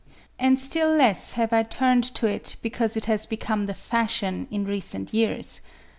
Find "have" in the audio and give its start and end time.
1.33-1.53